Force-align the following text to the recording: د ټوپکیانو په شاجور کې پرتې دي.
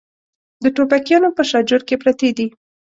د 0.63 0.65
ټوپکیانو 0.75 1.29
په 1.37 1.43
شاجور 1.49 1.81
کې 1.87 1.95
پرتې 2.03 2.29
دي. 2.37 2.47